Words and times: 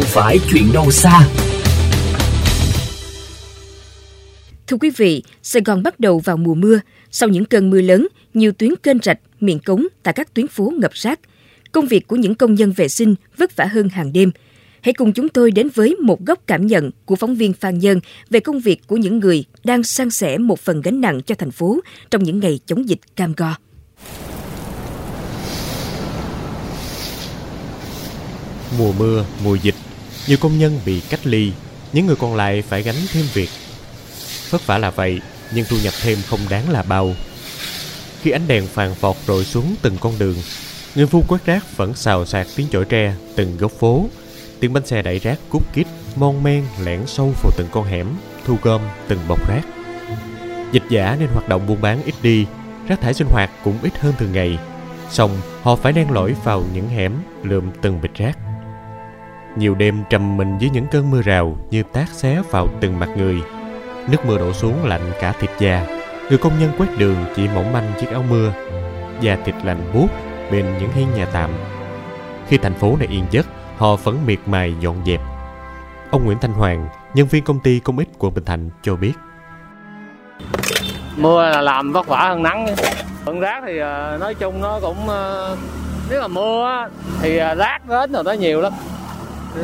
không 0.00 0.08
phải 0.08 0.38
chuyện 0.52 0.72
đâu 0.72 0.90
xa. 0.90 1.28
Thưa 4.66 4.76
quý 4.76 4.90
vị, 4.96 5.22
Sài 5.42 5.62
Gòn 5.62 5.82
bắt 5.82 6.00
đầu 6.00 6.18
vào 6.18 6.36
mùa 6.36 6.54
mưa. 6.54 6.80
Sau 7.10 7.28
những 7.28 7.44
cơn 7.44 7.70
mưa 7.70 7.80
lớn, 7.80 8.08
nhiều 8.34 8.52
tuyến 8.52 8.76
kênh 8.82 8.96
rạch, 9.02 9.18
miệng 9.40 9.58
cống 9.58 9.86
tại 10.02 10.14
các 10.14 10.34
tuyến 10.34 10.48
phố 10.48 10.72
ngập 10.76 10.92
rác. 10.94 11.20
Công 11.72 11.86
việc 11.86 12.06
của 12.06 12.16
những 12.16 12.34
công 12.34 12.54
nhân 12.54 12.72
vệ 12.72 12.88
sinh 12.88 13.14
vất 13.36 13.56
vả 13.56 13.64
hơn 13.64 13.88
hàng 13.88 14.12
đêm. 14.12 14.30
Hãy 14.80 14.92
cùng 14.92 15.12
chúng 15.12 15.28
tôi 15.28 15.50
đến 15.50 15.68
với 15.74 15.96
một 15.96 16.20
góc 16.20 16.38
cảm 16.46 16.66
nhận 16.66 16.90
của 17.04 17.16
phóng 17.16 17.36
viên 17.36 17.52
Phan 17.52 17.78
Nhân 17.78 18.00
về 18.30 18.40
công 18.40 18.60
việc 18.60 18.80
của 18.86 18.96
những 18.96 19.18
người 19.18 19.44
đang 19.64 19.82
san 19.82 20.10
sẻ 20.10 20.38
một 20.38 20.60
phần 20.60 20.80
gánh 20.80 21.00
nặng 21.00 21.20
cho 21.22 21.34
thành 21.34 21.50
phố 21.50 21.80
trong 22.10 22.22
những 22.22 22.40
ngày 22.40 22.60
chống 22.66 22.88
dịch 22.88 23.00
cam 23.16 23.34
go. 23.36 23.56
Mùa 28.78 28.92
mưa, 28.92 29.24
mùa 29.44 29.54
dịch, 29.54 29.74
nhiều 30.30 30.38
công 30.40 30.58
nhân 30.58 30.80
bị 30.86 31.00
cách 31.00 31.26
ly, 31.26 31.52
những 31.92 32.06
người 32.06 32.16
còn 32.16 32.34
lại 32.34 32.62
phải 32.62 32.82
gánh 32.82 32.96
thêm 33.12 33.24
việc. 33.34 33.48
Vất 34.50 34.66
vả 34.66 34.78
là 34.78 34.90
vậy, 34.90 35.20
nhưng 35.54 35.64
thu 35.68 35.76
nhập 35.82 35.94
thêm 36.02 36.18
không 36.28 36.40
đáng 36.50 36.70
là 36.70 36.82
bao. 36.82 37.14
Khi 38.22 38.30
ánh 38.30 38.48
đèn 38.48 38.66
phàn 38.66 38.94
phọt 38.94 39.16
rội 39.26 39.44
xuống 39.44 39.74
từng 39.82 39.96
con 40.00 40.18
đường, 40.18 40.36
người 40.94 41.06
phu 41.06 41.24
quét 41.28 41.44
rác 41.46 41.76
vẫn 41.76 41.94
xào 41.94 42.26
xạc 42.26 42.46
tiếng 42.56 42.66
chổi 42.72 42.84
tre 42.84 43.14
từng 43.36 43.56
góc 43.56 43.72
phố. 43.72 44.06
Tiếng 44.60 44.72
bánh 44.72 44.86
xe 44.86 45.02
đẩy 45.02 45.18
rác 45.18 45.38
cút 45.48 45.62
kít, 45.72 45.86
mon 46.16 46.42
men 46.42 46.64
lẻn 46.84 47.06
sâu 47.06 47.32
vào 47.42 47.52
từng 47.56 47.68
con 47.72 47.84
hẻm, 47.84 48.06
thu 48.46 48.56
gom 48.62 48.80
từng 49.08 49.20
bọc 49.28 49.48
rác. 49.48 49.62
Dịch 50.72 50.84
giả 50.90 51.16
nên 51.20 51.28
hoạt 51.28 51.48
động 51.48 51.66
buôn 51.66 51.80
bán 51.80 52.02
ít 52.02 52.14
đi, 52.22 52.46
rác 52.88 53.00
thải 53.00 53.14
sinh 53.14 53.28
hoạt 53.30 53.50
cũng 53.64 53.78
ít 53.82 53.98
hơn 53.98 54.14
thường 54.18 54.32
ngày. 54.32 54.58
Xong, 55.10 55.40
họ 55.62 55.76
phải 55.76 55.92
đen 55.92 56.10
lỗi 56.10 56.34
vào 56.44 56.64
những 56.74 56.88
hẻm, 56.88 57.12
lượm 57.42 57.70
từng 57.82 58.00
bịch 58.00 58.14
rác. 58.14 58.38
Nhiều 59.56 59.74
đêm 59.74 60.02
trầm 60.10 60.36
mình 60.36 60.58
dưới 60.58 60.70
những 60.70 60.86
cơn 60.90 61.10
mưa 61.10 61.22
rào 61.22 61.56
như 61.70 61.82
tác 61.82 62.08
xé 62.08 62.42
vào 62.50 62.68
từng 62.80 62.98
mặt 62.98 63.08
người. 63.16 63.42
Nước 64.10 64.26
mưa 64.26 64.38
đổ 64.38 64.52
xuống 64.52 64.84
lạnh 64.84 65.12
cả 65.20 65.32
thịt 65.32 65.50
da. 65.58 65.86
Người 66.28 66.38
công 66.38 66.52
nhân 66.60 66.70
quét 66.78 66.86
đường 66.98 67.16
chỉ 67.36 67.48
mỏng 67.54 67.72
manh 67.72 67.92
chiếc 68.00 68.10
áo 68.10 68.24
mưa. 68.30 68.52
Da 69.20 69.36
thịt 69.44 69.54
lạnh 69.64 69.90
buốt 69.94 70.06
bên 70.52 70.64
những 70.80 70.92
hiên 70.92 71.06
nhà 71.16 71.26
tạm. 71.32 71.50
Khi 72.48 72.56
thành 72.56 72.74
phố 72.74 72.96
này 72.96 73.08
yên 73.10 73.24
giấc, 73.30 73.46
họ 73.76 73.96
vẫn 73.96 74.18
miệt 74.26 74.38
mài 74.46 74.74
dọn 74.80 74.96
dẹp. 75.06 75.20
Ông 76.10 76.24
Nguyễn 76.24 76.38
Thanh 76.38 76.52
Hoàng, 76.52 76.88
nhân 77.14 77.26
viên 77.26 77.44
công 77.44 77.60
ty 77.60 77.80
công 77.80 77.98
ích 77.98 78.08
quận 78.18 78.34
Bình 78.34 78.44
Thạnh 78.44 78.70
cho 78.82 78.96
biết. 78.96 79.12
Mưa 81.16 81.50
là 81.50 81.60
làm 81.60 81.92
vất 81.92 82.06
vả 82.06 82.28
hơn 82.28 82.42
nắng. 82.42 82.66
Bận 83.24 83.40
rác 83.40 83.62
thì 83.66 83.78
ờ, 83.78 84.16
nói 84.20 84.34
chung 84.34 84.60
nó 84.60 84.80
cũng 84.80 85.08
ờ, 85.08 85.56
nếu 86.10 86.20
mà 86.20 86.28
mưa 86.28 86.88
thì 87.20 87.36
ờ, 87.36 87.54
rác 87.54 87.88
đến 87.88 88.12
rồi 88.12 88.24
nó 88.24 88.32
nhiều 88.32 88.60
lắm 88.60 88.72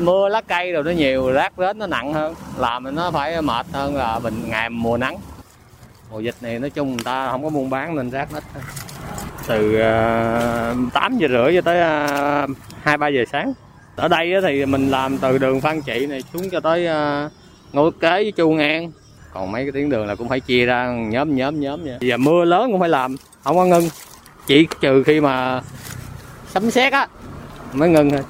mưa 0.00 0.28
lá 0.28 0.40
cây 0.40 0.72
rồi 0.72 0.84
nó 0.84 0.90
nhiều 0.90 1.32
rác 1.32 1.58
đến 1.58 1.78
nó 1.78 1.86
nặng 1.86 2.14
hơn. 2.14 2.34
Làm 2.58 2.94
nó 2.94 3.10
phải 3.10 3.42
mệt 3.42 3.66
hơn 3.72 3.96
là 3.96 4.18
bình 4.18 4.42
ngày 4.48 4.70
mùa 4.70 4.96
nắng. 4.96 5.16
Mùa 6.10 6.20
dịch 6.20 6.34
này 6.40 6.58
nói 6.58 6.70
chung 6.70 6.90
người 6.90 7.04
ta 7.04 7.30
không 7.30 7.42
có 7.42 7.48
buôn 7.48 7.70
bán 7.70 7.96
nên 7.96 8.10
rác 8.10 8.28
ít 8.32 8.44
từ 9.50 9.74
à, 9.80 10.74
uh, 10.86 10.92
8 10.92 11.18
giờ 11.18 11.28
rưỡi 11.28 11.54
cho 11.54 11.60
tới 11.60 11.78
uh, 12.44 12.50
2 12.82 12.96
3 12.96 13.08
giờ 13.08 13.24
sáng. 13.32 13.52
Ở 13.96 14.08
đây 14.08 14.32
thì 14.42 14.66
mình 14.66 14.90
làm 14.90 15.18
từ 15.18 15.38
đường 15.38 15.60
Phan 15.60 15.82
Trị 15.82 16.06
này 16.06 16.22
xuống 16.32 16.50
cho 16.50 16.60
tới 16.60 16.88
uh, 16.88 17.32
Ngô 17.72 17.90
Kế 17.90 18.10
với 18.10 18.32
Chu 18.32 18.50
Ngang. 18.50 18.92
Còn 19.32 19.52
mấy 19.52 19.64
cái 19.64 19.72
tuyến 19.72 19.90
đường 19.90 20.06
là 20.06 20.14
cũng 20.14 20.28
phải 20.28 20.40
chia 20.40 20.66
ra 20.66 20.86
nhóm 20.86 21.36
nhóm 21.36 21.60
nhóm 21.60 21.84
vậy. 21.84 21.96
Giờ 22.00 22.16
mưa 22.16 22.44
lớn 22.44 22.70
cũng 22.70 22.80
phải 22.80 22.88
làm 22.88 23.16
không 23.44 23.56
có 23.56 23.64
ngưng. 23.64 23.88
Chỉ 24.46 24.66
trừ 24.80 25.02
khi 25.02 25.20
mà 25.20 25.62
sấm 26.48 26.70
sét 26.70 26.92
á 26.92 27.06
mới 27.72 27.88
ngưng 27.88 28.10
thôi. 28.10 28.20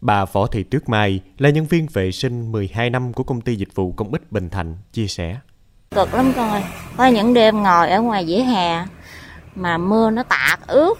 Bà 0.00 0.24
Võ 0.24 0.46
Thị 0.46 0.62
Tuyết 0.62 0.88
Mai 0.88 1.20
là 1.38 1.50
nhân 1.50 1.66
viên 1.66 1.86
vệ 1.92 2.12
sinh 2.12 2.52
12 2.52 2.90
năm 2.90 3.12
của 3.12 3.22
công 3.22 3.40
ty 3.40 3.54
dịch 3.54 3.74
vụ 3.74 3.92
công 3.92 4.12
ích 4.12 4.32
Bình 4.32 4.50
Thạnh 4.50 4.76
chia 4.92 5.06
sẻ. 5.06 5.36
Cực 5.90 6.14
lắm 6.14 6.32
con 6.36 6.50
ơi. 6.50 6.62
Có 6.96 7.06
những 7.06 7.34
đêm 7.34 7.62
ngồi 7.62 7.90
ở 7.90 8.00
ngoài 8.00 8.24
vỉa 8.24 8.42
hè 8.42 8.84
mà 9.54 9.78
mưa 9.78 10.10
nó 10.10 10.22
tạt 10.22 10.60
ướt. 10.66 10.94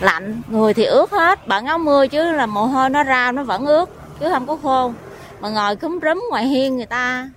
Lạnh, 0.00 0.42
người 0.48 0.74
thì 0.74 0.84
ướt 0.84 1.10
hết, 1.10 1.48
bận 1.48 1.66
áo 1.66 1.78
mưa 1.78 2.06
chứ 2.06 2.32
là 2.32 2.46
mồ 2.46 2.66
hôi 2.66 2.90
nó 2.90 3.02
ra 3.02 3.32
nó 3.32 3.44
vẫn 3.44 3.66
ướt 3.66 3.90
chứ 4.20 4.30
không 4.30 4.46
có 4.46 4.56
khô. 4.62 4.92
Mà 5.40 5.48
ngồi 5.48 5.76
cúm 5.76 6.00
rúm 6.02 6.26
ngoài 6.30 6.44
hiên 6.46 6.76
người 6.76 6.86
ta 6.86 7.30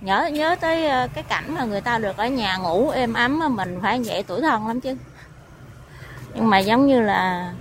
nhớ 0.00 0.30
nhớ 0.32 0.56
tới 0.60 0.86
ờ, 0.86 1.08
cái 1.14 1.24
cảnh 1.24 1.54
mà 1.54 1.64
người 1.64 1.80
ta 1.80 1.98
được 1.98 2.16
ở 2.16 2.26
nhà 2.28 2.56
ngủ 2.56 2.90
êm 2.90 3.14
ấm 3.14 3.38
mà 3.38 3.48
mình 3.48 3.78
phải 3.82 4.02
vậy 4.04 4.22
tuổi 4.22 4.40
thân 4.40 4.66
lắm 4.66 4.80
chứ. 4.80 4.96
Nhưng 6.34 6.50
mà 6.50 6.58
giống 6.58 6.86
như 6.86 7.00
là 7.00 7.52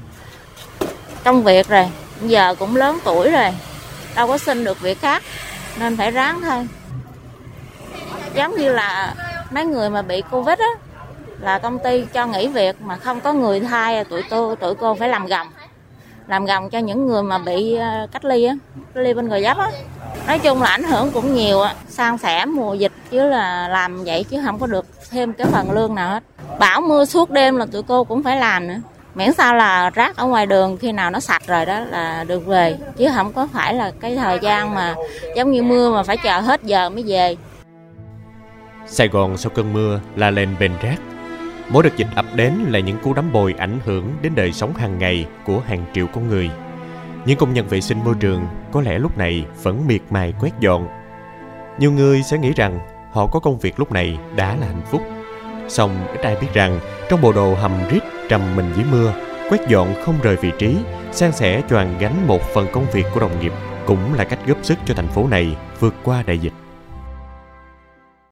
công 1.24 1.44
việc 1.44 1.68
rồi 1.68 1.86
giờ 2.30 2.56
cũng 2.60 2.76
lớn 2.76 3.00
tuổi 3.04 3.32
rồi, 3.32 3.50
đâu 4.16 4.28
có 4.28 4.38
xin 4.38 4.64
được 4.64 4.82
việc 4.82 5.02
khác, 5.02 5.24
nên 5.80 5.98
phải 5.98 6.12
ráng 6.12 6.42
thôi. 6.42 6.68
Giống 8.34 8.58
như 8.58 8.74
là 8.74 9.16
mấy 9.52 9.66
người 9.66 9.90
mà 9.90 10.02
bị 10.02 10.22
covid 10.32 10.60
á, 10.60 10.70
là 11.40 11.60
công 11.60 11.80
ty 11.80 12.06
cho 12.14 12.26
nghỉ 12.26 12.48
việc 12.48 12.82
mà 12.82 12.98
không 12.98 13.22
có 13.22 13.34
người 13.34 13.60
thay, 13.60 14.04
tụi 14.04 14.24
tôi 14.30 14.56
tụi 14.56 14.76
cô 14.76 14.96
phải 14.96 15.10
làm 15.10 15.26
gồng 15.26 15.48
làm 16.28 16.46
gồng 16.46 16.70
cho 16.70 16.80
những 16.80 17.08
người 17.08 17.24
mà 17.24 17.38
bị 17.38 17.76
ờ, 17.76 18.08
cách 18.12 18.26
ly 18.26 18.44
á, 18.44 18.56
cách 18.94 19.04
ly 19.04 19.14
bên 19.14 19.30
gò 19.30 19.40
giáp 19.40 19.58
á. 19.58 19.72
Nói 20.28 20.40
chung 20.40 20.62
là 20.62 20.70
ảnh 20.70 20.84
hưởng 20.84 21.12
cũng 21.12 21.36
nhiều 21.36 21.62
á, 21.62 21.76
san 21.90 22.18
sẻ 22.18 22.46
mùa 22.46 22.74
dịch 22.74 22.92
chứ 23.12 23.28
là 23.28 23.68
làm 23.68 24.04
vậy 24.04 24.24
chứ 24.24 24.38
không 24.46 24.60
có 24.60 24.68
được 24.68 24.86
thêm 25.10 25.34
cái 25.34 25.48
phần 25.52 25.72
lương 25.72 25.96
nào 25.96 26.10
hết. 26.10 26.24
Bão 26.60 26.82
mưa 26.82 27.06
suốt 27.06 27.30
đêm 27.30 27.58
là 27.58 27.66
tụi 27.66 27.84
cô 27.84 28.04
cũng 28.04 28.24
phải 28.24 28.38
làm 28.38 28.68
nữa 28.68 28.78
miễn 29.16 29.34
sao 29.34 29.56
là 29.56 29.90
rác 29.90 30.18
ở 30.18 30.26
ngoài 30.26 30.46
đường 30.46 30.78
khi 30.78 30.92
nào 30.92 31.12
nó 31.12 31.20
sạch 31.20 31.42
rồi 31.48 31.66
đó 31.66 31.80
là 31.80 32.24
được 32.28 32.46
về. 32.46 32.78
Chứ 32.98 33.08
không 33.16 33.34
có 33.34 33.48
phải 33.54 33.74
là 33.74 33.92
cái 34.00 34.16
thời 34.16 34.40
gian 34.40 34.76
mà 34.76 34.96
giống 35.36 35.52
như 35.52 35.64
mưa 35.64 35.94
mà 35.94 36.04
phải 36.04 36.18
chờ 36.18 36.40
hết 36.40 36.64
giờ 36.64 36.90
mới 36.90 37.04
về. 37.08 37.36
Sài 38.86 39.08
Gòn 39.08 39.38
sau 39.38 39.52
cơn 39.56 39.74
mưa 39.74 40.00
là 40.16 40.30
lên 40.30 40.56
bền 40.60 40.72
rác. 40.82 40.98
Mỗi 41.70 41.84
đợt 41.84 41.98
dịch 41.98 42.08
ập 42.16 42.26
đến 42.36 42.54
là 42.70 42.80
những 42.80 42.98
cú 43.04 43.14
đắm 43.14 43.32
bồi 43.32 43.56
ảnh 43.58 43.80
hưởng 43.86 44.14
đến 44.22 44.34
đời 44.36 44.54
sống 44.54 44.74
hàng 44.74 44.98
ngày 44.98 45.26
của 45.46 45.62
hàng 45.68 45.86
triệu 45.94 46.08
con 46.08 46.30
người. 46.30 46.50
Những 47.26 47.38
công 47.38 47.54
nhân 47.54 47.68
vệ 47.68 47.82
sinh 47.82 48.04
môi 48.04 48.16
trường 48.20 48.48
có 48.72 48.82
lẽ 48.82 49.00
lúc 49.00 49.18
này 49.18 49.46
vẫn 49.64 49.88
miệt 49.88 50.02
mài 50.10 50.34
quét 50.40 50.52
dọn. 50.60 50.88
Nhiều 51.80 51.92
người 51.92 52.24
sẽ 52.24 52.38
nghĩ 52.38 52.54
rằng 52.56 52.80
họ 53.12 53.28
có 53.28 53.40
công 53.40 53.60
việc 53.60 53.80
lúc 53.80 53.92
này 53.92 54.18
đã 54.36 54.56
là 54.62 54.68
hạnh 54.68 54.82
phúc. 54.92 55.02
Song 55.68 56.08
ít 56.12 56.22
ai 56.22 56.36
biết 56.42 56.48
rằng 56.54 56.80
trong 57.10 57.22
bộ 57.22 57.32
đồ 57.32 57.54
hầm 57.54 57.72
rít 57.90 58.04
trầm 58.30 58.56
mình 58.56 58.74
dưới 58.76 58.86
mưa, 58.92 59.14
quét 59.50 59.68
dọn 59.68 59.94
không 60.06 60.16
rời 60.24 60.36
vị 60.36 60.52
trí, 60.60 60.78
san 61.12 61.32
sẻ 61.32 61.62
choàng 61.70 61.98
gánh 62.00 62.28
một 62.28 62.42
phần 62.54 62.68
công 62.72 62.86
việc 62.94 63.06
của 63.14 63.20
đồng 63.20 63.40
nghiệp 63.40 63.52
cũng 63.86 64.14
là 64.14 64.24
cách 64.24 64.40
góp 64.48 64.58
sức 64.66 64.78
cho 64.86 64.94
thành 64.94 65.08
phố 65.08 65.28
này 65.28 65.56
vượt 65.80 65.96
qua 66.04 66.24
đại 66.24 66.38
dịch. 66.38 66.54